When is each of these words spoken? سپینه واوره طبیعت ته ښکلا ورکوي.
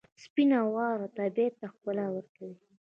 سپینه 0.23 0.57
واوره 0.75 1.07
طبیعت 1.17 1.53
ته 1.59 1.65
ښکلا 1.73 2.05
ورکوي. 2.11 2.55